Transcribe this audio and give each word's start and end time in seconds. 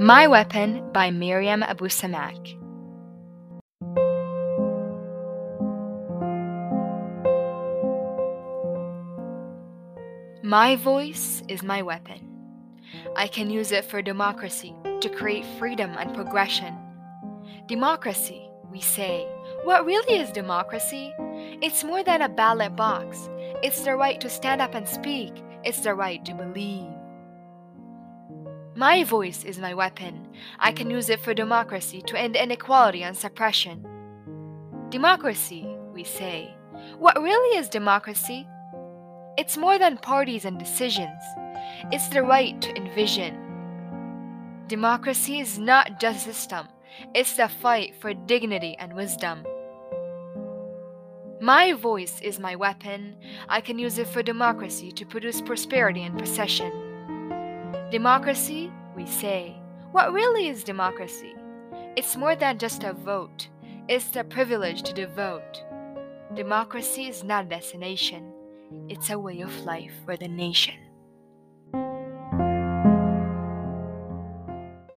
My 0.00 0.28
Weapon 0.28 0.92
by 0.92 1.10
Miriam 1.10 1.64
Abu 1.64 1.86
Samak. 1.86 2.54
My 10.44 10.76
voice 10.76 11.42
is 11.48 11.64
my 11.64 11.82
weapon. 11.82 12.20
I 13.16 13.26
can 13.26 13.50
use 13.50 13.72
it 13.72 13.84
for 13.84 14.00
democracy, 14.00 14.72
to 15.00 15.08
create 15.08 15.44
freedom 15.58 15.90
and 15.98 16.14
progression. 16.14 16.78
Democracy, 17.66 18.48
we 18.70 18.80
say. 18.80 19.26
What 19.64 19.84
really 19.84 20.20
is 20.20 20.30
democracy? 20.30 21.12
It's 21.60 21.82
more 21.82 22.04
than 22.04 22.22
a 22.22 22.28
ballot 22.28 22.76
box. 22.76 23.28
It's 23.64 23.80
the 23.80 23.96
right 23.96 24.20
to 24.20 24.30
stand 24.30 24.60
up 24.60 24.76
and 24.76 24.86
speak. 24.86 25.32
It's 25.64 25.80
the 25.80 25.94
right 25.94 26.24
to 26.24 26.34
believe. 26.34 26.97
My 28.78 29.02
voice 29.02 29.42
is 29.42 29.58
my 29.58 29.74
weapon. 29.74 30.28
I 30.60 30.70
can 30.70 30.88
use 30.88 31.10
it 31.10 31.18
for 31.18 31.34
democracy 31.34 32.00
to 32.02 32.16
end 32.16 32.36
inequality 32.36 33.02
and 33.02 33.16
suppression. 33.16 33.84
Democracy, 34.90 35.66
we 35.92 36.04
say. 36.04 36.54
What 36.96 37.20
really 37.20 37.58
is 37.58 37.68
democracy? 37.68 38.46
It's 39.36 39.56
more 39.56 39.80
than 39.80 39.96
parties 39.96 40.44
and 40.44 40.60
decisions. 40.60 41.20
It's 41.90 42.06
the 42.06 42.22
right 42.22 42.62
to 42.62 42.76
envision. 42.76 43.34
Democracy 44.68 45.40
is 45.40 45.58
not 45.58 45.98
just 45.98 46.28
a 46.28 46.32
system, 46.32 46.68
it's 47.16 47.36
the 47.36 47.48
fight 47.48 47.96
for 48.00 48.14
dignity 48.14 48.76
and 48.78 48.94
wisdom. 48.94 49.44
My 51.40 51.72
voice 51.72 52.20
is 52.20 52.38
my 52.38 52.54
weapon. 52.54 53.16
I 53.48 53.60
can 53.60 53.76
use 53.80 53.98
it 53.98 54.06
for 54.06 54.22
democracy 54.22 54.92
to 54.92 55.04
produce 55.04 55.40
prosperity 55.40 56.04
and 56.04 56.16
procession. 56.16 56.87
Democracy, 57.90 58.70
we 58.94 59.06
say. 59.06 59.56
What 59.92 60.12
really 60.12 60.48
is 60.48 60.62
democracy? 60.62 61.34
It's 61.96 62.18
more 62.18 62.36
than 62.36 62.58
just 62.58 62.84
a 62.84 62.92
vote, 62.92 63.48
it's 63.88 64.10
the 64.10 64.24
privilege 64.24 64.82
to 64.82 64.92
devote. 64.92 65.64
Democracy 66.34 67.08
is 67.08 67.24
not 67.24 67.46
a 67.46 67.48
destination, 67.48 68.30
it's 68.90 69.08
a 69.08 69.18
way 69.18 69.40
of 69.40 69.64
life 69.64 69.94
for 70.04 70.18
the 70.18 70.28
nation. 70.28 70.74